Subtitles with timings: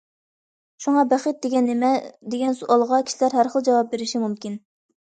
[0.85, 1.91] شۇڭا،‹‹ بەخت دېگەن نېمە؟››
[2.37, 4.63] دېگەن سوئالغا كىشىلەر ھەر خىل جاۋاب بېرىشى مۇمكىن.